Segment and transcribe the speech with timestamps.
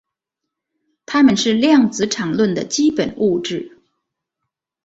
[1.05, 3.77] 它们是量子场论的基本物质。